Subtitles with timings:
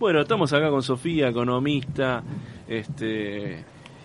[0.00, 2.22] Bueno, estamos acá con Sofía, economista,
[2.66, 3.62] este,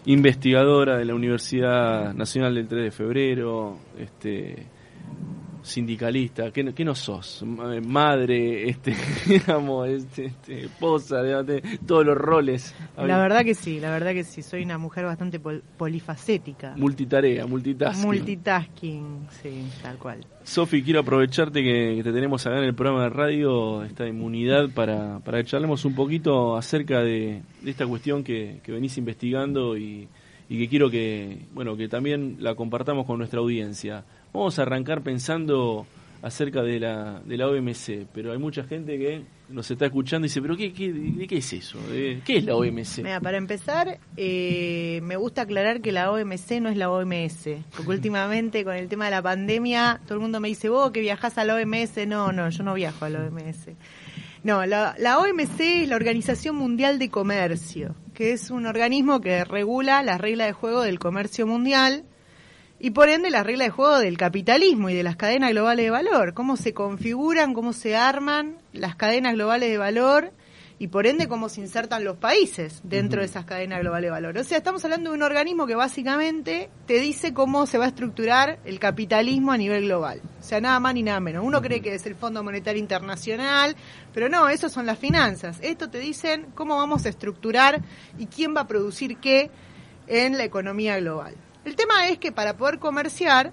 [0.08, 4.68] investigadora de la Universidad Nacional del 3 de Febrero, este,
[5.66, 7.44] sindicalista, ¿qué, qué no sos?
[7.44, 11.22] Madre, este, digamos, este, este, esposa,
[11.86, 12.74] todos los roles.
[12.98, 16.76] La verdad que sí, la verdad que sí, soy una mujer bastante polifacética.
[16.78, 18.06] Multitarea, multitasking.
[18.06, 20.26] Multitasking, sí, tal cual.
[20.44, 25.20] Sofi, quiero aprovecharte que, te tenemos acá en el programa de radio, esta inmunidad, para,
[25.20, 30.08] para que charlemos un poquito acerca de, esta cuestión que, que venís investigando y,
[30.48, 34.06] y que quiero que, bueno, que también la compartamos con nuestra audiencia.
[34.36, 35.88] Vamos a arrancar pensando
[36.22, 40.28] acerca de la, de la OMC, pero hay mucha gente que nos está escuchando y
[40.28, 41.80] dice, pero ¿qué, qué, de qué es eso?
[41.90, 42.98] ¿Qué es la OMC?
[42.98, 47.90] Mira, para empezar, eh, me gusta aclarar que la OMC no es la OMS, porque
[47.92, 51.38] últimamente con el tema de la pandemia, todo el mundo me dice, vos que viajás
[51.38, 53.70] a la OMS, no, no, yo no viajo a la OMS.
[54.44, 59.46] No, la, la OMC es la Organización Mundial de Comercio, que es un organismo que
[59.46, 62.04] regula las reglas de juego del comercio mundial,
[62.80, 65.92] y por ende la regla de juego del capitalismo y de las cadenas globales de
[65.92, 70.32] valor, cómo se configuran, cómo se arman las cadenas globales de valor
[70.78, 74.38] y por ende cómo se insertan los países dentro de esas cadenas globales de valor.
[74.38, 77.88] O sea, estamos hablando de un organismo que básicamente te dice cómo se va a
[77.88, 80.22] estructurar el capitalismo a nivel global.
[80.42, 81.46] O sea, nada más ni nada menos.
[81.46, 83.76] Uno cree que es el Fondo Monetario Internacional,
[84.14, 85.60] pero no, eso son las finanzas.
[85.62, 87.82] Esto te dicen cómo vamos a estructurar
[88.18, 89.50] y quién va a producir qué
[90.08, 91.36] en la economía global.
[91.66, 93.52] El tema es que para poder comerciar,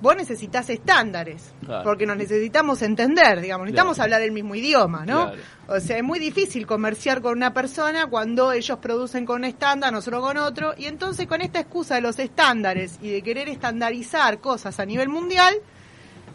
[0.00, 5.32] vos necesitas estándares, porque nos necesitamos entender, digamos, necesitamos hablar el mismo idioma, ¿no?
[5.68, 9.92] O sea, es muy difícil comerciar con una persona cuando ellos producen con un estándar,
[9.92, 14.40] nosotros con otro, y entonces con esta excusa de los estándares y de querer estandarizar
[14.40, 15.54] cosas a nivel mundial,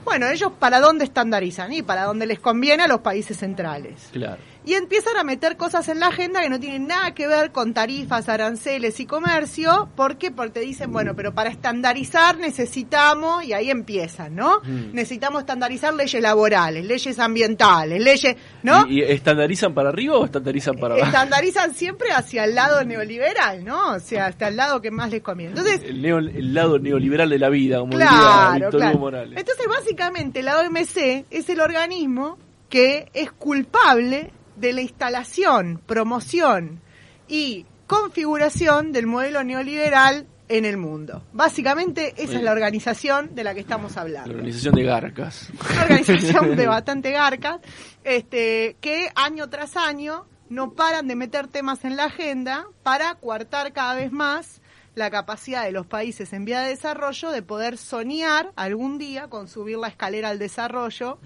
[0.06, 4.10] bueno, ellos para dónde estandarizan y para dónde les conviene a los países centrales.
[4.14, 7.52] Claro y empiezan a meter cosas en la agenda que no tienen nada que ver
[7.52, 9.90] con tarifas, aranceles y comercio.
[9.96, 10.30] ¿Por qué?
[10.30, 14.60] Porque te dicen, bueno, pero para estandarizar necesitamos, y ahí empiezan, ¿no?
[14.60, 14.94] Mm.
[14.94, 18.86] Necesitamos estandarizar leyes laborales, leyes ambientales, leyes, ¿no?
[18.86, 21.08] ¿Y, estandarizan para arriba o estandarizan para abajo?
[21.08, 23.94] Estandarizan siempre hacia el lado neoliberal, ¿no?
[23.94, 25.54] O sea, hasta el lado que más les conviene.
[25.58, 29.36] Entonces, el, lado neoliberal de la vida, como claro, diría Morales.
[29.36, 32.38] Entonces, básicamente, la OMC es el organismo
[32.70, 36.82] que es culpable de la instalación, promoción
[37.28, 41.24] y configuración del modelo neoliberal en el mundo.
[41.32, 44.30] Básicamente esa es la organización de la que estamos hablando.
[44.30, 45.50] La organización de garcas.
[45.72, 47.60] Una organización de bastante garcas,
[48.04, 53.72] este, que año tras año no paran de meter temas en la agenda para coartar
[53.72, 54.62] cada vez más
[55.00, 59.48] la capacidad de los países en vía de desarrollo de poder soñar algún día con
[59.48, 61.18] subir la escalera al desarrollo,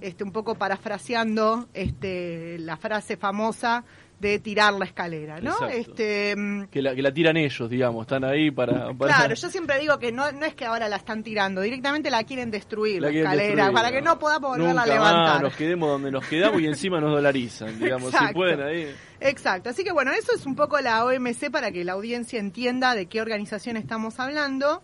[0.00, 3.84] este un poco parafraseando este la frase famosa
[4.20, 5.66] de tirar la escalera, ¿no?
[5.68, 9.78] Este, mm, que, la, que la tiran ellos, digamos, están ahí para, Claro, yo siempre
[9.78, 13.10] digo que no, no es que ahora la están tirando, directamente la quieren destruir la,
[13.10, 15.42] escalera, para que no podamos volverla a levantar.
[15.42, 18.94] nos quedemos donde nos quedamos y encima nos dolarizan, digamos, si pueden ahí...
[19.20, 22.94] Exacto, así que bueno, eso es un poco la OMC para que la audiencia entienda
[22.94, 24.82] de qué organización estamos hablando.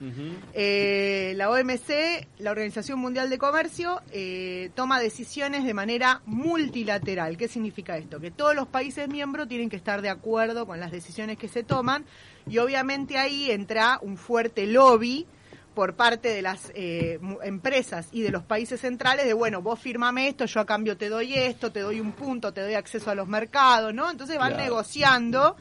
[0.54, 7.36] Eh, la OMC, la Organización Mundial de Comercio, eh, toma decisiones de manera multilateral.
[7.36, 8.20] ¿Qué significa esto?
[8.20, 11.62] Que todos los países miembros tienen que estar de acuerdo con las decisiones que se
[11.62, 12.04] toman
[12.48, 15.26] y obviamente ahí entra un fuerte lobby
[15.74, 20.28] por parte de las eh, empresas y de los países centrales de, bueno, vos firmame
[20.28, 23.14] esto, yo a cambio te doy esto, te doy un punto, te doy acceso a
[23.14, 24.10] los mercados, ¿no?
[24.10, 25.56] Entonces van negociando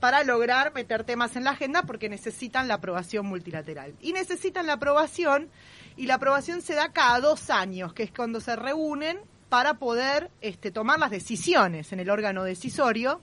[0.00, 3.94] para lograr meter temas en la agenda porque necesitan la aprobación multilateral.
[4.02, 5.48] Y necesitan la aprobación,
[5.96, 10.30] y la aprobación se da cada dos años, que es cuando se reúnen para poder
[10.40, 13.20] este, tomar las decisiones en el órgano decisorio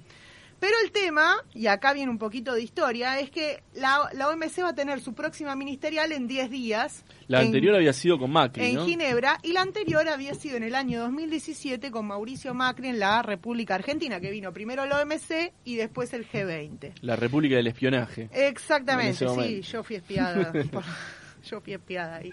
[0.62, 4.70] pero el tema, y acá viene un poquito de historia, es que la, OMC va
[4.70, 7.04] a tener su próxima ministerial en 10 días.
[7.28, 10.76] La anterior había sido con Macri, En Ginebra, y la anterior había sido en el
[10.76, 15.78] año 2017 con Mauricio Macri en la República Argentina, que vino primero la OMC y
[15.78, 16.94] después el G20.
[17.02, 18.30] La República del Espionaje.
[18.32, 20.54] Exactamente, sí, yo fui espiada.
[21.44, 22.32] yo fui espiada ahí.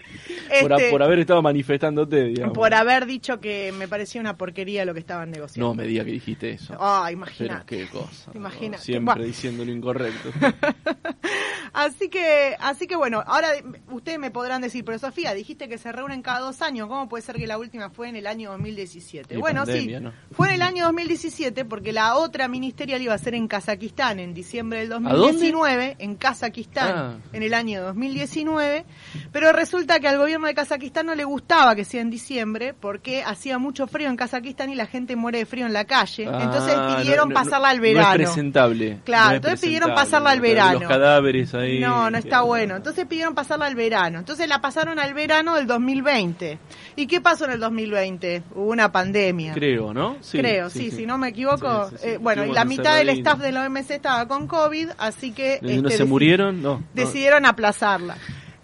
[0.61, 2.55] por, este, por, haber estado manifestándote, digamos.
[2.55, 5.69] Por haber dicho que me parecía una porquería lo que estaban negociando.
[5.69, 6.75] No me diga que dijiste eso.
[6.79, 7.65] Ah, imagínate.
[7.65, 8.31] qué cosa.
[8.33, 8.83] Imagínate.
[8.83, 10.29] Siempre diciendo lo incorrecto.
[11.73, 13.49] Así que, así que bueno, ahora
[13.91, 17.21] ustedes me podrán decir, pero Sofía, dijiste que se reúnen cada dos años, ¿cómo puede
[17.21, 19.37] ser que la última fue en el año 2017?
[19.37, 19.95] bueno, sí,
[20.31, 24.33] fue en el año 2017 porque la otra ministerial iba a ser en Kazajistán en
[24.33, 27.17] diciembre del 2019, en Kazajistán ah.
[27.33, 28.85] en el año 2019,
[29.31, 33.23] pero resulta que al gobierno de Kazajistán no le gustaba que sea en diciembre porque
[33.23, 36.39] hacía mucho frío en Kazajistán y la gente muere de frío en la calle, ah,
[36.43, 38.07] entonces pidieron pasarla al verano.
[38.07, 38.99] No es presentable.
[39.03, 40.79] Claro, entonces pidieron pasarla al verano.
[40.79, 42.75] Los cadáveres no, no está bueno.
[42.75, 44.19] Entonces pidieron pasarla al verano.
[44.19, 46.59] Entonces la pasaron al verano del 2020.
[46.95, 48.43] ¿Y qué pasó en el 2020?
[48.55, 49.53] Hubo una pandemia.
[49.53, 50.17] Creo, ¿no?
[50.31, 51.89] Creo, sí, si no me equivoco.
[52.03, 55.59] Eh, bueno, la mitad del staff de la OMS estaba con COVID, así que...
[55.61, 56.61] ¿No este, se murieron?
[56.61, 56.83] No.
[56.93, 58.17] Decidieron aplazarla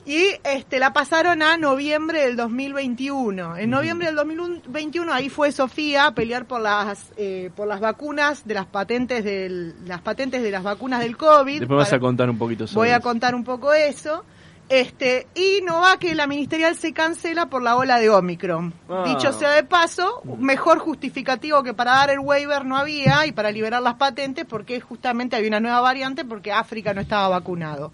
[0.06, 3.58] y este la pasaron a noviembre del 2021.
[3.58, 8.46] En noviembre del 2021 ahí fue Sofía a pelear por las eh, por las vacunas
[8.46, 11.60] de las patentes de las patentes de las vacunas del COVID.
[11.60, 14.24] Después vas a contar un poquito sobre Voy a contar un poco eso.
[14.68, 18.74] Este, y no va que la ministerial se cancela por la ola de Omicron.
[18.90, 19.04] Ah.
[19.06, 23.52] Dicho sea de paso, mejor justificativo que para dar el waiver no había y para
[23.52, 27.92] liberar las patentes porque justamente había una nueva variante porque África no estaba vacunado.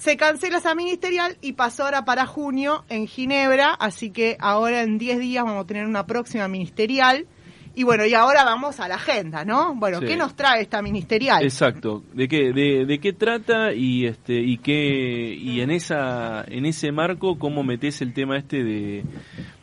[0.00, 4.96] Se cancela esa ministerial y pasó ahora para junio en Ginebra, así que ahora en
[4.96, 7.26] 10 días vamos a tener una próxima ministerial.
[7.74, 9.74] Y bueno, y ahora vamos a la agenda, ¿no?
[9.74, 11.42] Bueno, ¿qué nos trae esta ministerial?
[11.42, 12.02] Exacto.
[12.12, 16.90] ¿De qué de, de, qué trata y este y qué y en esa en ese
[16.90, 19.04] marco cómo metes el tema este de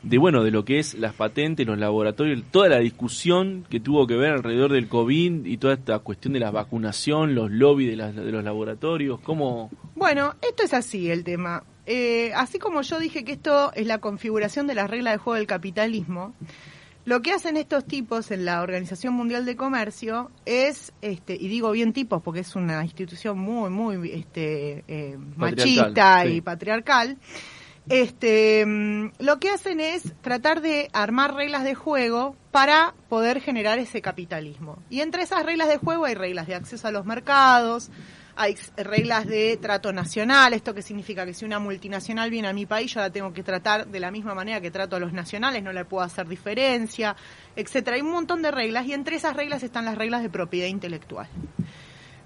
[0.04, 4.08] de bueno, de lo que es las patentes, los laboratorios, toda la discusión que tuvo
[4.08, 8.12] que ver alrededor del COVID y toda esta cuestión de la vacunación, los lobbies de,
[8.12, 9.70] de los laboratorios, ¿cómo?
[9.96, 11.64] Bueno, esto es así el tema.
[11.86, 15.36] Eh, así como yo dije que esto es la configuración de las reglas de juego
[15.36, 16.34] del capitalismo,
[17.08, 21.72] lo que hacen estos tipos en la Organización Mundial de Comercio es, este, y digo
[21.72, 27.18] bien tipos porque es una institución muy, muy este, eh, machista y patriarcal,
[27.88, 33.80] este, mm, lo que hacen es tratar de armar reglas de juego para poder generar
[33.80, 34.78] ese capitalismo.
[34.90, 37.90] Y entre esas reglas de juego hay reglas de acceso a los mercados,
[38.38, 42.66] hay reglas de trato nacional, esto que significa que si una multinacional viene a mi
[42.66, 45.64] país, yo la tengo que tratar de la misma manera que trato a los nacionales,
[45.64, 47.16] no le puedo hacer diferencia,
[47.56, 47.96] etcétera.
[47.96, 51.28] Hay un montón de reglas y entre esas reglas están las reglas de propiedad intelectual.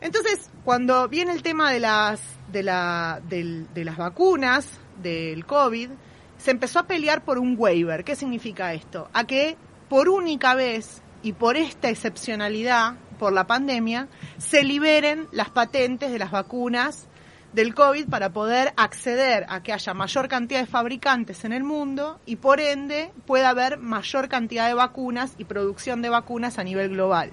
[0.02, 2.22] Entonces, cuando viene el tema de las
[2.52, 5.90] de, la, de las vacunas, del COVID,
[6.38, 8.04] se empezó a pelear por un waiver.
[8.04, 9.10] ¿Qué significa esto?
[9.14, 9.58] A que
[9.90, 14.08] por única vez y por esta excepcionalidad, por la pandemia,
[14.38, 17.08] se liberen las patentes de las vacunas
[17.54, 22.20] del COVID para poder acceder a que haya mayor cantidad de fabricantes en el mundo
[22.26, 26.90] y por ende pueda haber mayor cantidad de vacunas y producción de vacunas a nivel
[26.90, 27.32] global.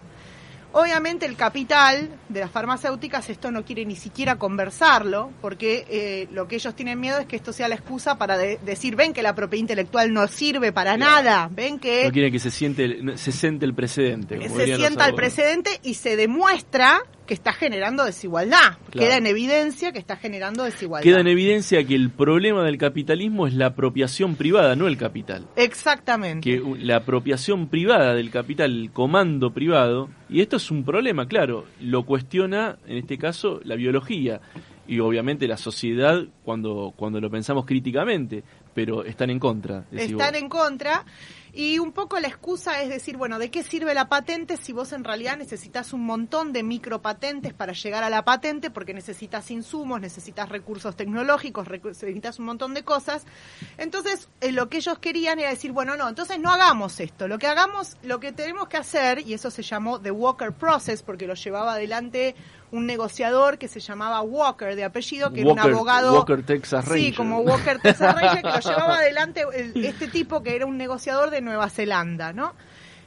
[0.72, 6.46] Obviamente el capital de las farmacéuticas esto no quiere ni siquiera conversarlo, porque eh, lo
[6.46, 9.34] que ellos tienen miedo es que esto sea la excusa para decir, ven que la
[9.34, 12.04] propiedad intelectual no sirve para nada, ven que...
[12.04, 14.48] No quieren que se siente, se siente el precedente.
[14.48, 18.78] se sienta el precedente y se demuestra que está generando desigualdad.
[18.90, 21.04] Queda en evidencia que está generando desigualdad.
[21.04, 25.46] Queda en evidencia que el problema del capitalismo es la apropiación privada, no el capital.
[25.54, 26.40] Exactamente.
[26.50, 31.66] Que la apropiación privada del capital, el comando privado, y esto es un problema, claro,
[31.80, 34.40] lo cuestiona en este caso la biología
[34.86, 38.42] y obviamente la sociedad cuando, cuando lo pensamos críticamente,
[38.74, 39.84] pero están en contra.
[39.92, 41.04] Están en contra
[41.52, 44.92] y un poco la excusa es decir, bueno, ¿de qué sirve la patente si vos
[44.92, 50.00] en realidad necesitas un montón de micropatentes para llegar a la patente porque necesitas insumos,
[50.00, 53.24] necesitas recursos tecnológicos, necesitas un montón de cosas?
[53.76, 57.26] Entonces, eh, lo que ellos querían era decir, bueno, no, entonces no hagamos esto.
[57.26, 61.02] Lo que hagamos, lo que tenemos que hacer, y eso se llamó The Walker Process
[61.02, 62.36] porque lo llevaba adelante
[62.70, 66.14] un negociador que se llamaba Walker de apellido, que era un abogado.
[66.14, 67.04] Walker Texas Ranger.
[67.04, 69.44] Sí, como Walker Texas Ranger, que lo llevaba adelante
[69.74, 72.54] este tipo que era un negociador de Nueva Zelanda, ¿no?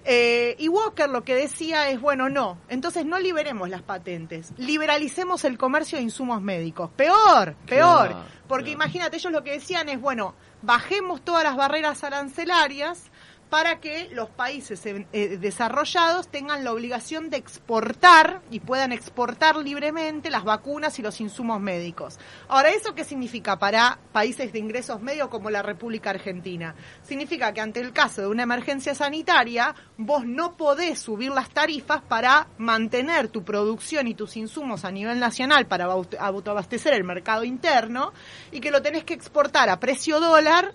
[0.04, 5.46] Eh, y Walker lo que decía es, bueno, no, entonces no liberemos las patentes, liberalicemos
[5.46, 6.90] el comercio de insumos médicos.
[6.96, 8.16] Peor, peor,
[8.48, 13.11] porque imagínate, ellos lo que decían es, bueno, bajemos todas las barreras arancelarias,
[13.52, 19.58] para que los países eh, eh, desarrollados tengan la obligación de exportar y puedan exportar
[19.58, 22.18] libremente las vacunas y los insumos médicos.
[22.48, 26.76] Ahora, ¿eso qué significa para países de ingresos medios como la República Argentina?
[27.04, 32.02] Significa que ante el caso de una emergencia sanitaria, vos no podés subir las tarifas
[32.02, 38.14] para mantener tu producción y tus insumos a nivel nacional para autoabastecer el mercado interno
[38.50, 40.74] y que lo tenés que exportar a precio dólar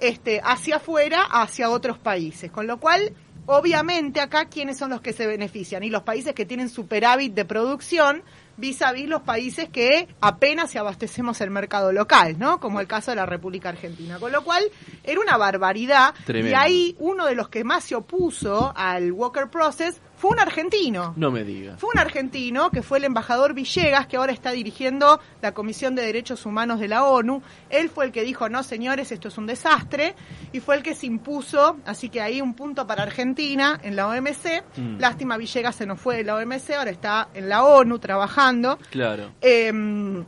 [0.00, 2.50] este, hacia afuera, hacia otros países.
[2.50, 3.12] Con lo cual,
[3.46, 7.44] obviamente acá quiénes son los que se benefician y los países que tienen superávit de
[7.44, 8.22] producción
[8.58, 12.60] vis a vis los países que apenas se abastecemos el mercado local, ¿no?
[12.60, 14.18] Como el caso de la República Argentina.
[14.18, 14.64] Con lo cual,
[15.04, 16.14] era una barbaridad.
[16.28, 21.14] Y ahí uno de los que más se opuso al Walker Process fue un argentino.
[21.16, 21.76] No me diga.
[21.78, 26.02] Fue un argentino que fue el embajador Villegas, que ahora está dirigiendo la Comisión de
[26.02, 27.40] Derechos Humanos de la ONU.
[27.70, 30.16] Él fue el que dijo, no señores, esto es un desastre,
[30.52, 34.08] y fue el que se impuso, así que ahí un punto para Argentina en la
[34.08, 34.64] OMC.
[34.76, 34.98] Mm.
[34.98, 38.76] Lástima, Villegas se nos fue de la OMC, ahora está en la ONU trabajando.
[38.90, 39.30] Claro.
[39.40, 40.24] Em,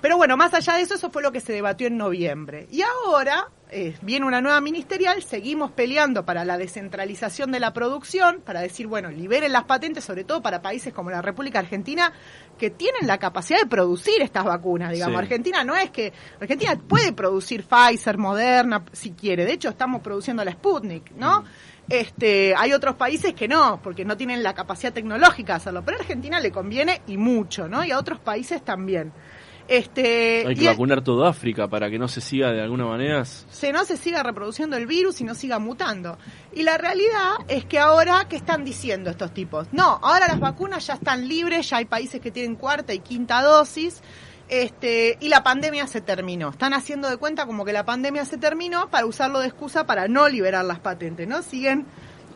[0.00, 2.66] pero bueno, más allá de eso, eso fue lo que se debatió en noviembre.
[2.70, 8.40] Y ahora eh, viene una nueva ministerial, seguimos peleando para la descentralización de la producción,
[8.44, 12.12] para decir, bueno, liberen las patentes, sobre todo para países como la República Argentina,
[12.58, 15.18] que tienen la capacidad de producir estas vacunas, digamos.
[15.18, 20.44] Argentina no es que, Argentina puede producir Pfizer, Moderna, si quiere, de hecho estamos produciendo
[20.44, 21.42] la Sputnik, ¿no?
[21.42, 21.44] Mm.
[21.90, 25.98] Este, hay otros países que no, porque no tienen la capacidad tecnológica de hacerlo, pero
[25.98, 27.84] a Argentina le conviene y mucho, ¿no?
[27.84, 29.12] Y a otros países también.
[29.70, 33.24] Este, Hay que vacunar todo África para que no se siga de alguna manera.
[33.24, 36.18] Se no se siga reproduciendo el virus y no siga mutando.
[36.52, 39.68] Y la realidad es que ahora, ¿qué están diciendo estos tipos?
[39.70, 43.42] No, ahora las vacunas ya están libres, ya hay países que tienen cuarta y quinta
[43.42, 44.02] dosis.
[44.48, 46.48] Este, y la pandemia se terminó.
[46.48, 50.08] Están haciendo de cuenta como que la pandemia se terminó para usarlo de excusa para
[50.08, 51.42] no liberar las patentes, ¿no?
[51.42, 51.86] Siguen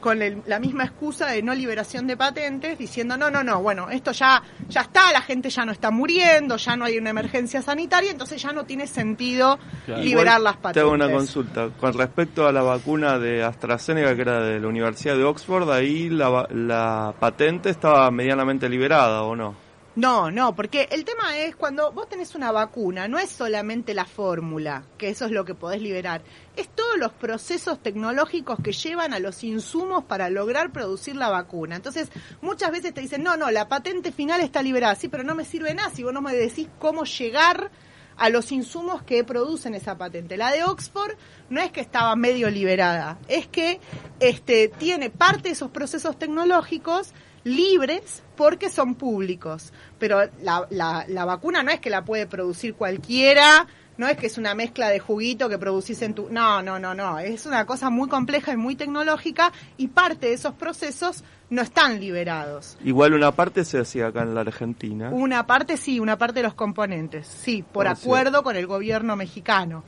[0.05, 4.13] con la misma excusa de no liberación de patentes, diciendo, no, no, no, bueno, esto
[4.13, 8.11] ya, ya está, la gente ya no está muriendo, ya no hay una emergencia sanitaria,
[8.11, 10.75] entonces ya no tiene sentido liberar las patentes.
[10.75, 11.71] Te hago una consulta.
[11.81, 16.11] Con respecto a la vacuna de AstraZeneca, que era de la Universidad de Oxford, ahí
[16.11, 19.64] la, la patente estaba medianamente liberada, ¿o no?
[19.97, 24.05] No, no, porque el tema es cuando vos tenés una vacuna, no es solamente la
[24.05, 26.23] fórmula, que eso es lo que podés liberar,
[26.57, 31.77] es todos los procesos tecnológicos que llevan a los insumos para lograr producir la vacuna.
[31.77, 32.11] Entonces,
[32.43, 35.45] muchas veces te dicen, no, no, la patente final está liberada, sí, pero no me
[35.45, 37.71] sirve nada si vos no me decís cómo llegar
[38.17, 40.37] a los insumos que producen esa patente.
[40.37, 41.15] La de Oxford
[41.51, 43.81] no es que estaba medio liberada, es que
[44.21, 47.13] este, tiene parte de esos procesos tecnológicos
[47.45, 49.73] libres porque son públicos.
[49.99, 53.67] Pero la, la, la, vacuna no es que la puede producir cualquiera,
[53.97, 56.29] no es que es una mezcla de juguito que producís en tu...
[56.31, 57.19] No, no, no, no.
[57.19, 62.01] Es una cosa muy compleja y muy tecnológica y parte de esos procesos no están
[62.01, 62.77] liberados.
[62.85, 65.11] Igual una parte se hacía acá en la Argentina.
[65.11, 69.85] Una parte sí, una parte de los componentes, sí, por acuerdo con el gobierno mexicano.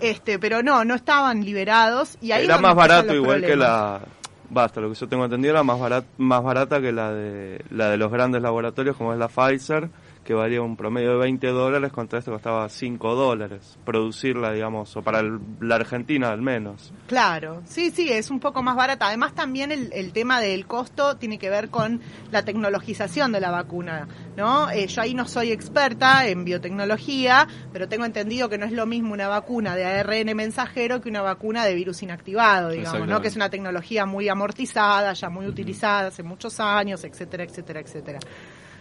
[0.00, 4.00] Este, pero no, no estaban liberados y ahí era más barato igual que la
[4.48, 7.90] basta, lo que yo tengo entendido era más barata, más barata que la de la
[7.90, 9.90] de los grandes laboratorios como es la Pfizer
[10.26, 15.02] que valía un promedio de 20 dólares, contra esto costaba 5 dólares producirla, digamos, o
[15.02, 15.22] para
[15.60, 16.92] la Argentina al menos.
[17.06, 19.06] Claro, sí, sí, es un poco más barata.
[19.06, 22.00] Además también el, el tema del costo tiene que ver con
[22.32, 24.68] la tecnologización de la vacuna, ¿no?
[24.68, 28.84] Eh, yo ahí no soy experta en biotecnología, pero tengo entendido que no es lo
[28.84, 33.20] mismo una vacuna de ARN mensajero que una vacuna de virus inactivado, digamos, ¿no?
[33.20, 38.18] Que es una tecnología muy amortizada, ya muy utilizada hace muchos años, etcétera, etcétera, etcétera.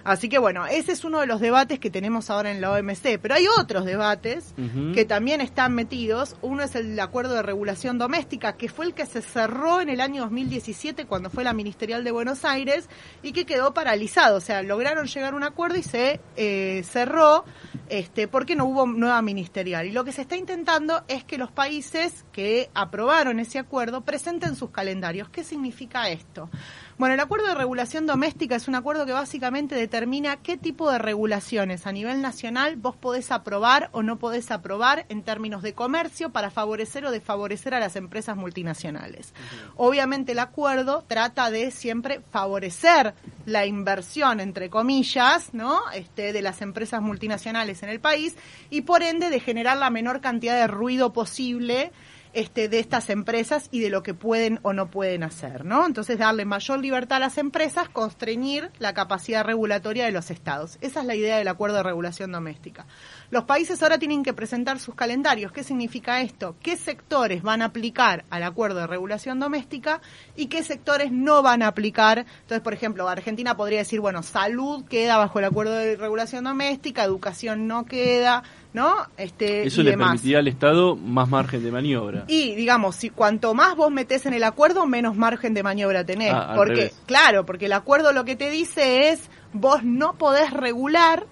[0.06, 3.18] Así que bueno, ese es uno de los debates que tenemos ahora en la OMC,
[3.20, 4.54] pero hay otros debates
[4.94, 6.36] que también están metidos.
[6.44, 10.02] Uno es el acuerdo de regulación doméstica, que fue el que se cerró en el
[10.02, 12.88] año 2017 cuando fue la ministerial de Buenos Aires
[13.24, 14.38] y que quedó paralizado.
[14.38, 17.44] O sea, lograron llegar a un acuerdo y se eh, cerró
[17.90, 19.88] este, porque no hubo nueva ministerial.
[19.88, 24.58] Y lo que se está intentando es que los países que aprobaron ese acuerdo presenten
[24.58, 25.30] sus calendarios.
[25.30, 26.50] ¿Qué significa esto?
[26.98, 30.98] Bueno, el acuerdo de regulación doméstica es un acuerdo que básicamente determina qué tipo de
[30.98, 36.30] regulaciones a nivel nacional vos podés aprobar o no podés aprobar en términos de comercio
[36.32, 39.34] para favorecer o desfavorecer a las empresas multinacionales.
[39.78, 43.14] Obviamente el acuerdo trata de siempre favorecer
[43.46, 45.80] la inversión, entre comillas, ¿no?
[45.94, 48.36] Este, de las empresas multinacionales en el país
[48.70, 51.94] y por ende de generar la menor cantidad de ruido posible
[52.36, 55.86] este, de estas empresas y de lo que pueden o no pueden hacer, ¿no?
[55.86, 60.78] Entonces darle mayor libertad a las empresas, constreñir la capacidad regulatoria de los estados.
[60.82, 62.86] Esa es la idea del acuerdo de regulación doméstica.
[63.32, 65.52] Los países ahora tienen que presentar sus calendarios.
[65.52, 66.56] ¿Qué significa esto?
[66.62, 70.02] ¿Qué sectores van a aplicar al acuerdo de regulación doméstica
[70.36, 72.20] y qué sectores no van a aplicar?
[72.20, 77.04] Entonces, por ejemplo, Argentina podría decir, bueno, salud queda bajo el acuerdo de regulación doméstica,
[77.04, 78.44] educación no queda,
[78.76, 78.94] ¿no?
[79.18, 82.26] Este, Eso le permitiría al Estado más margen de maniobra.
[82.28, 86.34] Y, digamos, si cuanto más vos metés en el acuerdo, menos margen de maniobra tenés.
[86.36, 91.26] Ah, porque, claro, porque el acuerdo lo que te dice es, vos no podés regular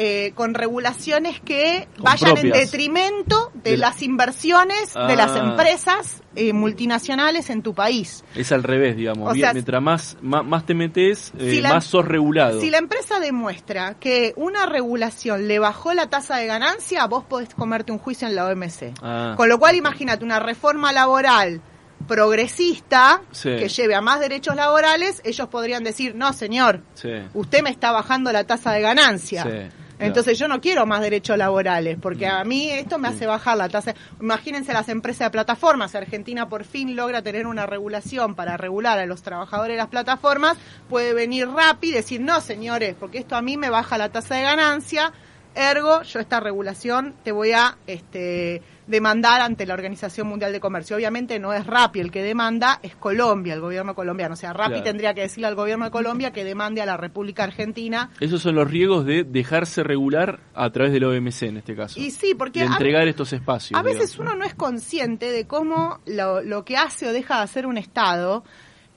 [0.00, 5.40] eh, con regulaciones que vayan en detrimento de, las inversiones de las ah.
[5.40, 8.22] empresas eh, multinacionales en tu país.
[8.36, 9.34] Es al revés, digamos.
[9.34, 12.60] Mientras más, más, te metes, eh, más sos regulado.
[12.60, 17.52] Si la empresa demuestra que una regulación le bajó la tasa de ganancia, vos podés
[17.52, 18.94] comerte un juicio en la OMC.
[19.02, 19.34] Ah.
[19.36, 21.60] Con lo cual, imagínate una reforma laboral
[22.06, 26.82] progresista que lleve a más derechos laborales, ellos podrían decir, no señor,
[27.34, 29.70] usted me está bajando la tasa de ganancia.
[29.98, 33.68] Entonces yo no quiero más derechos laborales, porque a mí esto me hace bajar la
[33.68, 33.94] tasa.
[34.20, 35.94] Imagínense las empresas de plataformas.
[35.94, 40.56] Argentina por fin logra tener una regulación para regular a los trabajadores de las plataformas.
[40.88, 44.36] Puede venir rápido y decir, no señores, porque esto a mí me baja la tasa
[44.36, 45.12] de ganancia.
[45.54, 50.96] Ergo, yo esta regulación te voy a este, demandar ante la Organización Mundial de Comercio.
[50.96, 54.34] Obviamente no es RAPI el que demanda, es Colombia, el gobierno colombiano.
[54.34, 57.44] O sea, RAPI tendría que decirle al gobierno de Colombia que demande a la República
[57.44, 58.10] Argentina.
[58.20, 62.00] Esos son los riesgos de dejarse regular a través del OMC en este caso.
[62.00, 62.60] Y sí, porque...
[62.60, 63.78] De entregar estos espacios.
[63.78, 67.42] A veces uno no es consciente de cómo lo, lo que hace o deja de
[67.42, 68.44] hacer un Estado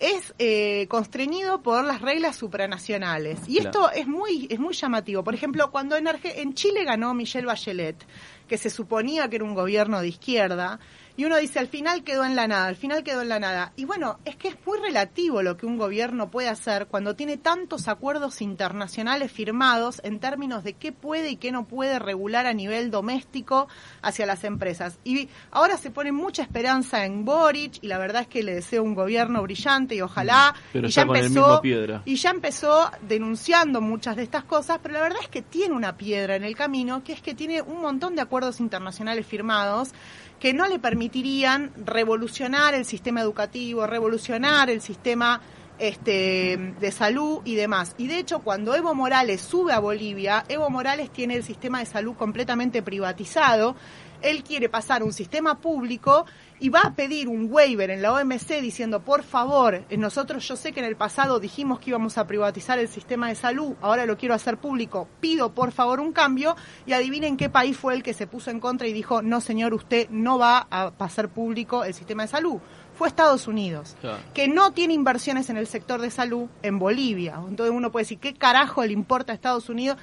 [0.01, 3.39] es eh, constreñido por las reglas supranacionales.
[3.47, 5.23] Y esto es muy, es muy llamativo.
[5.23, 8.03] Por ejemplo, cuando en, en Chile ganó Michelle Bachelet,
[8.51, 10.77] que se suponía que era un gobierno de izquierda,
[11.21, 13.73] y uno dice, al final quedó en la nada, al final quedó en la nada.
[13.75, 17.37] Y bueno, es que es muy relativo lo que un gobierno puede hacer cuando tiene
[17.37, 22.53] tantos acuerdos internacionales firmados en términos de qué puede y qué no puede regular a
[22.53, 23.67] nivel doméstico
[24.01, 24.97] hacia las empresas.
[25.03, 28.81] Y ahora se pone mucha esperanza en Boric y la verdad es que le deseo
[28.81, 30.55] un gobierno brillante y ojalá.
[30.73, 31.61] Pero y ya empezó,
[32.05, 35.97] Y ya empezó denunciando muchas de estas cosas, pero la verdad es que tiene una
[35.97, 39.91] piedra en el camino, que es que tiene un montón de acuerdos internacionales firmados
[40.39, 45.39] que no le permitirían revolucionar el sistema educativo, revolucionar el sistema
[45.77, 47.95] este, de salud y demás.
[47.97, 51.85] Y de hecho, cuando Evo Morales sube a Bolivia, Evo Morales tiene el sistema de
[51.85, 53.75] salud completamente privatizado.
[54.21, 56.25] Él quiere pasar un sistema público
[56.61, 60.55] y va a pedir un waiver en la OMC diciendo, por favor, eh, nosotros yo
[60.55, 64.05] sé que en el pasado dijimos que íbamos a privatizar el sistema de salud, ahora
[64.05, 68.03] lo quiero hacer público, pido por favor un cambio y adivinen qué país fue el
[68.03, 71.83] que se puso en contra y dijo, no señor, usted no va a pasar público
[71.83, 72.59] el sistema de salud.
[72.93, 73.95] Fue Estados Unidos,
[74.35, 77.41] que no tiene inversiones en el sector de salud en Bolivia.
[77.47, 79.97] Entonces uno puede decir, ¿qué carajo le importa a Estados Unidos?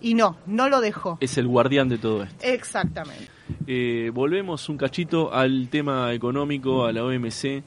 [0.00, 1.18] Y no, no lo dejó.
[1.20, 2.46] Es el guardián de todo esto.
[2.46, 3.37] Exactamente.
[3.66, 7.62] Eh, volvemos un cachito al tema económico, a la OMC.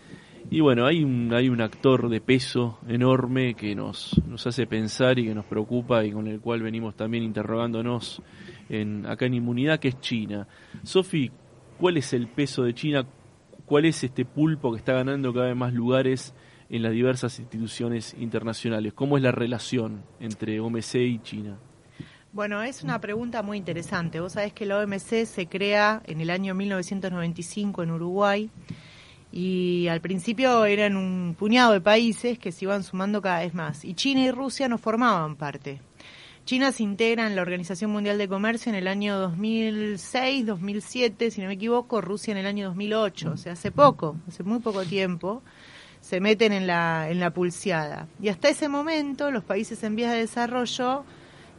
[0.49, 5.19] Y bueno, hay un, hay un actor de peso enorme que nos, nos hace pensar
[5.19, 8.21] y que nos preocupa y con el cual venimos también interrogándonos
[8.69, 10.47] en, acá en Inmunidad, que es China.
[10.83, 11.31] Sofi,
[11.77, 13.05] ¿cuál es el peso de China?
[13.65, 16.33] ¿Cuál es este pulpo que está ganando cada vez más lugares
[16.69, 18.93] en las diversas instituciones internacionales?
[18.93, 21.57] ¿Cómo es la relación entre OMC y China?
[22.33, 24.21] Bueno, es una pregunta muy interesante.
[24.21, 28.49] Vos sabés que la OMC se crea en el año 1995 en Uruguay
[29.33, 33.83] y al principio eran un puñado de países que se iban sumando cada vez más
[33.83, 35.81] y China y Rusia no formaban parte.
[36.45, 41.41] China se integra en la Organización Mundial de Comercio en el año 2006, 2007, si
[41.41, 44.85] no me equivoco, Rusia en el año 2008, o sea, hace poco, hace muy poco
[44.85, 45.43] tiempo,
[45.99, 48.07] se meten en la, en la pulseada.
[48.21, 51.03] Y hasta ese momento los países en vías de desarrollo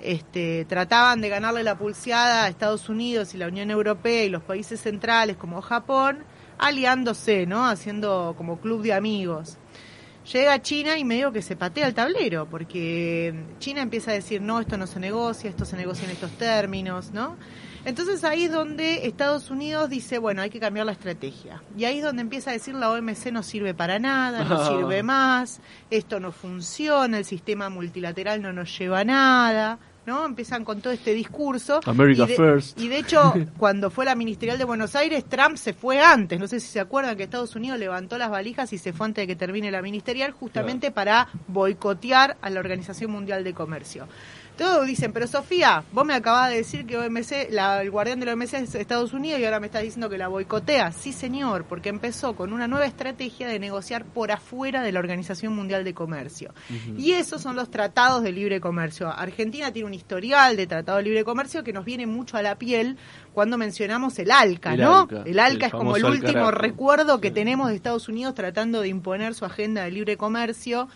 [0.03, 4.43] este, trataban de ganarle la pulseada a Estados Unidos y la Unión Europea y los
[4.43, 6.25] países centrales como Japón,
[6.59, 7.67] aliándose, ¿no?
[7.67, 9.59] Haciendo como club de amigos.
[10.33, 14.61] Llega China y medio que se patea el tablero, porque China empieza a decir, no,
[14.61, 17.37] esto no se negocia, esto se negocia en estos términos, ¿no?
[17.85, 21.61] Entonces ahí es donde Estados Unidos dice, bueno, hay que cambiar la estrategia.
[21.77, 25.03] Y ahí es donde empieza a decir, la OMC no sirve para nada, no sirve
[25.03, 25.61] más,
[25.91, 29.79] esto no funciona, el sistema multilateral no nos lleva a nada.
[30.07, 30.25] ¿No?
[30.25, 31.81] Empiezan con todo este discurso.
[31.87, 32.81] America y de, First.
[32.81, 36.39] Y de hecho, cuando fue la ministerial de Buenos Aires, Trump se fue antes.
[36.39, 39.23] No sé si se acuerdan que Estados Unidos levantó las valijas y se fue antes
[39.23, 44.07] de que termine la ministerial, justamente para boicotear a la Organización Mundial de Comercio.
[44.63, 48.27] Todos dicen, pero Sofía, vos me acabas de decir que OMC, la, el guardián de
[48.27, 50.93] la OMC es Estados Unidos y ahora me estás diciendo que la boicotea.
[50.93, 55.53] Sí, señor, porque empezó con una nueva estrategia de negociar por afuera de la Organización
[55.57, 56.55] Mundial de Comercio.
[56.97, 59.09] Y esos son los tratados de libre comercio.
[59.09, 62.55] Argentina tiene un historial de tratado de libre comercio que nos viene mucho a la
[62.55, 62.99] piel
[63.35, 65.09] cuando mencionamos el ALCA, ¿no?
[65.25, 69.35] el ALCA es como el último recuerdo que tenemos de Estados Unidos tratando de imponer
[69.35, 70.89] su agenda de libre comercio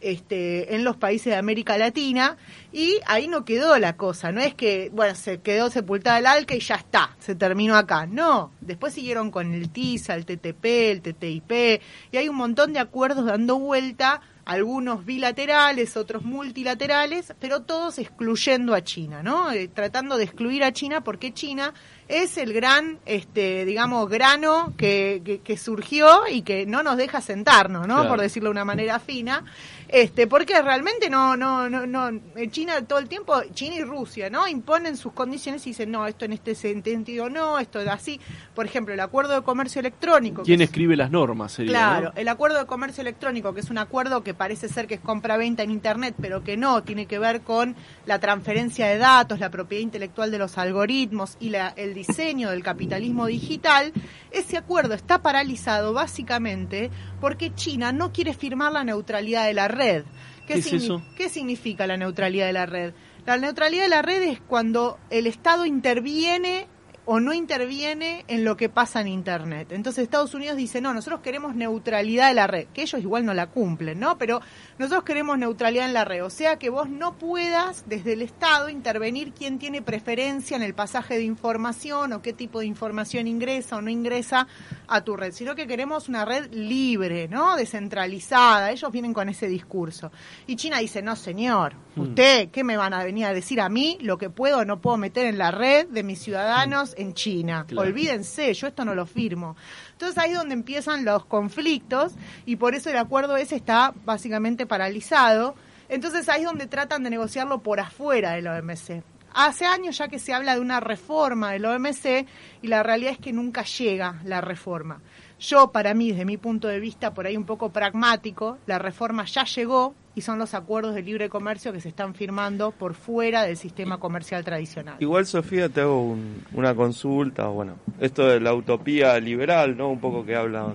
[0.00, 2.36] este, en los países de América Latina
[2.72, 6.54] y ahí no quedó la cosa, no es que, bueno, se quedó sepultada el ALCA
[6.54, 11.02] y ya está, se terminó acá, no, después siguieron con el TISA, el TTP, el
[11.02, 11.80] TTIP
[12.12, 18.74] y hay un montón de acuerdos dando vuelta algunos bilaterales, otros multilaterales, pero todos excluyendo
[18.74, 19.50] a China, ¿no?
[19.50, 21.74] Eh, tratando de excluir a China porque China
[22.06, 27.88] es el gran, este, digamos, grano que, que, surgió y que no nos deja sentarnos,
[27.88, 28.06] ¿no?
[28.06, 29.44] Por decirlo de una manera fina.
[29.88, 32.20] Este, porque realmente no, no, no, no,
[32.50, 34.48] China todo el tiempo, China y Rusia, ¿no?
[34.48, 38.20] Imponen sus condiciones y dicen, no, esto en este sentido no, esto es así.
[38.54, 40.42] Por ejemplo, el acuerdo de comercio electrónico.
[40.42, 41.52] ¿Quién escribe las normas?
[41.52, 44.94] Sería, claro, el acuerdo de comercio electrónico, que es un acuerdo que parece ser que
[44.94, 49.38] es compra-venta en Internet, pero que no, tiene que ver con la transferencia de datos,
[49.38, 53.92] la propiedad intelectual de los algoritmos y la, el diseño del capitalismo digital,
[54.30, 56.90] ese acuerdo está paralizado básicamente
[57.26, 60.04] porque China no quiere firmar la neutralidad de la red.
[60.46, 61.02] ¿Qué, es eso?
[61.16, 62.94] ¿Qué significa la neutralidad de la red?
[63.26, 66.68] La neutralidad de la red es cuando el Estado interviene
[67.04, 69.72] o no interviene en lo que pasa en Internet.
[69.72, 73.34] Entonces Estados Unidos dice, no, nosotros queremos neutralidad de la red, que ellos igual no
[73.34, 74.18] la cumplen, ¿no?
[74.18, 74.40] Pero
[74.78, 78.68] nosotros queremos neutralidad en la red, o sea que vos no puedas desde el Estado
[78.68, 83.76] intervenir quién tiene preferencia en el pasaje de información o qué tipo de información ingresa
[83.76, 84.46] o no ingresa
[84.88, 87.56] a tu red, sino que queremos una red libre, ¿no?
[87.56, 88.70] Descentralizada.
[88.70, 90.12] Ellos vienen con ese discurso.
[90.46, 92.00] Y China dice, no, señor, hmm.
[92.00, 94.80] usted, ¿qué me van a venir a decir a mí lo que puedo o no
[94.80, 96.94] puedo meter en la red de mis ciudadanos?
[96.96, 97.66] en China.
[97.76, 99.56] Olvídense, yo esto no lo firmo.
[99.96, 102.12] Entonces ahí es donde empiezan los conflictos
[102.44, 105.54] y por eso el acuerdo ese está básicamente paralizado.
[105.88, 109.02] Entonces ahí es donde tratan de negociarlo por afuera del OMC.
[109.32, 112.26] Hace años ya que se habla de una reforma del OMC
[112.60, 115.00] y la realidad es que nunca llega la reforma.
[115.40, 119.24] Yo, para mí, desde mi punto de vista, por ahí un poco pragmático, la reforma
[119.24, 123.42] ya llegó y son los acuerdos de libre comercio que se están firmando por fuera
[123.42, 124.96] del sistema comercial tradicional.
[124.98, 126.16] Igual, Sofía, te hago
[126.54, 127.46] una consulta.
[127.48, 129.90] Bueno, esto de la utopía liberal, ¿no?
[129.90, 130.74] Un poco que habla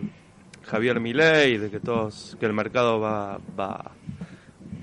[0.64, 3.92] Javier Milei, de que todos, que el mercado va, va,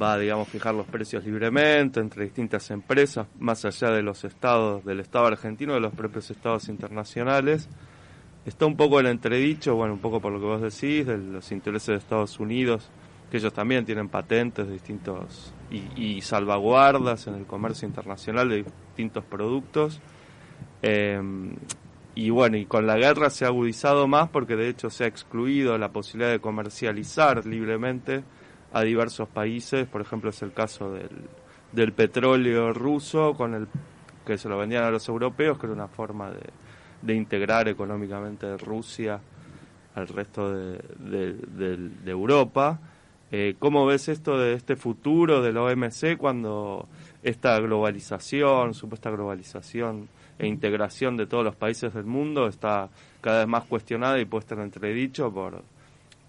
[0.02, 4.98] va, digamos, fijar los precios libremente entre distintas empresas, más allá de los estados, del
[4.98, 7.68] Estado argentino, de los propios estados internacionales
[8.44, 11.52] está un poco el entredicho, bueno, un poco por lo que vos decís, de los
[11.52, 12.90] intereses de Estados Unidos,
[13.30, 19.24] que ellos también tienen patentes de distintos y, salvaguardas en el comercio internacional de distintos
[19.24, 20.00] productos.
[20.82, 21.56] Em,
[22.14, 25.06] y bueno, y con la guerra se ha agudizado más porque de hecho se ha
[25.06, 28.24] excluido la posibilidad de comercializar libremente
[28.72, 31.10] a diversos países, por ejemplo es el caso del,
[31.72, 33.68] del petróleo ruso con el
[34.26, 36.50] que se lo vendían a los europeos, que era una forma de,
[37.02, 39.20] de integrar económicamente Rusia
[39.94, 40.80] al resto de,
[42.06, 42.78] Europa.
[43.30, 46.88] Eh, ¿Cómo ves esto de este futuro del OMC cuando
[47.22, 52.88] esta globalización, supuesta globalización e integración de todos los países del mundo está
[53.20, 55.62] cada vez más cuestionada y puesta en entredicho por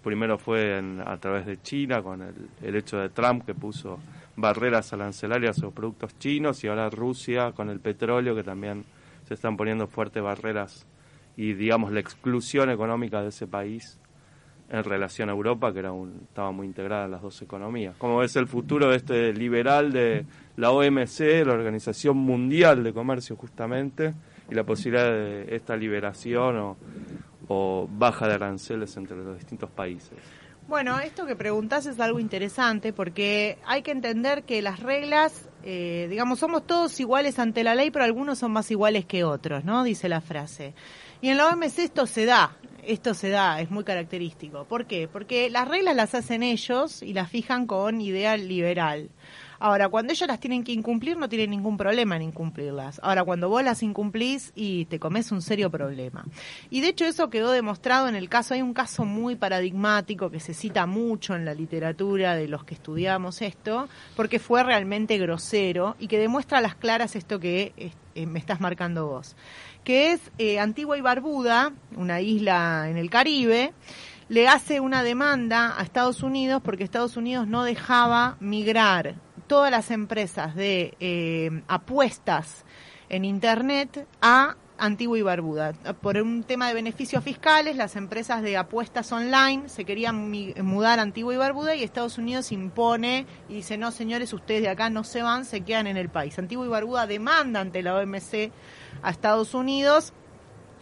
[0.02, 3.98] primero fue a través de China con el, el hecho de Trump que puso
[4.36, 8.84] barreras arancelarias a los productos chinos y ahora Rusia con el petróleo que también
[9.26, 10.86] se están poniendo fuertes barreras
[11.36, 13.99] y digamos la exclusión económica de ese país
[14.70, 17.96] en relación a Europa, que era un, estaba muy integrada en las dos economías.
[17.98, 20.24] ¿Cómo ves el futuro de este liberal de
[20.56, 24.14] la OMC, la Organización Mundial de Comercio justamente,
[24.48, 26.76] y la posibilidad de esta liberación o,
[27.48, 30.18] o baja de aranceles entre los distintos países?
[30.70, 36.06] Bueno, esto que preguntás es algo interesante porque hay que entender que las reglas, eh,
[36.08, 39.82] digamos, somos todos iguales ante la ley, pero algunos son más iguales que otros, ¿no?
[39.82, 40.74] Dice la frase.
[41.20, 44.64] Y en la OMC esto se da, esto se da, es muy característico.
[44.64, 45.08] ¿Por qué?
[45.08, 49.10] Porque las reglas las hacen ellos y las fijan con ideal liberal.
[49.62, 52.98] Ahora, cuando ellos las tienen que incumplir, no tienen ningún problema en incumplirlas.
[53.04, 56.24] Ahora, cuando vos las incumplís y te comes un serio problema.
[56.70, 60.40] Y de hecho eso quedó demostrado en el caso, hay un caso muy paradigmático que
[60.40, 65.94] se cita mucho en la literatura de los que estudiamos esto, porque fue realmente grosero
[65.98, 67.74] y que demuestra a las claras esto que
[68.14, 69.36] eh, me estás marcando vos,
[69.84, 73.72] que es eh, Antigua y Barbuda, una isla en el Caribe,
[74.28, 79.16] le hace una demanda a Estados Unidos porque Estados Unidos no dejaba migrar
[79.46, 82.64] todas las empresas de eh, apuestas
[83.08, 85.72] en Internet a Antigua y Barbuda.
[86.00, 90.30] Por un tema de beneficios fiscales, las empresas de apuestas online se querían
[90.62, 94.68] mudar a Antigua y Barbuda y Estados Unidos impone y dice, no señores, ustedes de
[94.68, 96.38] acá no se van, se quedan en el país.
[96.38, 98.52] Antigua y Barbuda demanda ante la OMC
[99.02, 100.12] a Estados Unidos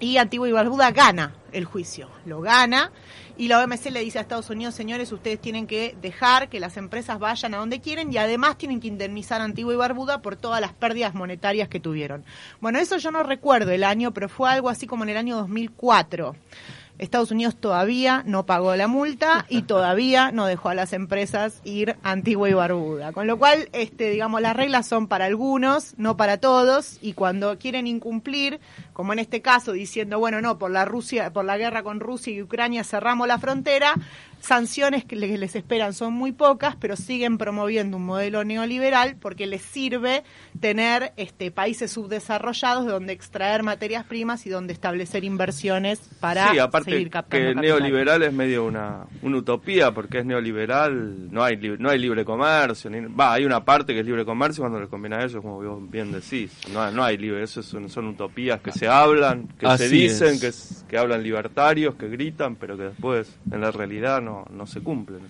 [0.00, 2.92] y Antigua y Barbuda gana el juicio, lo gana
[3.36, 6.76] y la OMC le dice a Estados Unidos, señores, ustedes tienen que dejar que las
[6.76, 10.36] empresas vayan a donde quieren y además tienen que indemnizar a Antigua y Barbuda por
[10.36, 12.24] todas las pérdidas monetarias que tuvieron.
[12.60, 15.36] Bueno, eso yo no recuerdo el año, pero fue algo así como en el año
[15.36, 16.34] 2004.
[16.98, 21.96] Estados Unidos todavía no pagó la multa y todavía no dejó a las empresas ir
[22.02, 23.12] a Antigua y Barbuda.
[23.12, 27.58] Con lo cual, este, digamos, las reglas son para algunos, no para todos, y cuando
[27.58, 28.60] quieren incumplir,
[28.92, 32.32] como en este caso, diciendo, bueno, no, por la Rusia, por la guerra con Rusia
[32.32, 33.94] y Ucrania cerramos la frontera,
[34.40, 39.62] sanciones que les esperan son muy pocas, pero siguen promoviendo un modelo neoliberal porque les
[39.62, 40.24] sirve
[40.60, 46.58] tener este, países subdesarrollados de donde extraer materias primas y donde establecer inversiones para sí,
[46.58, 51.98] aparte que neoliberal es medio una, una utopía porque es neoliberal, no hay no hay
[51.98, 55.42] libre comercio, va, hay una parte que es libre comercio cuando les conviene a ellos,
[55.42, 59.48] como vos bien decís, no, no hay libre, eso son, son utopías que se hablan,
[59.58, 60.50] que se dicen, que,
[60.88, 65.22] que hablan libertarios, que gritan, pero que después en la realidad no, no se cumplen.